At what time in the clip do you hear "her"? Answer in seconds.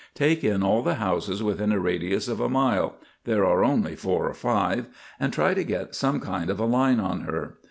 7.21-7.59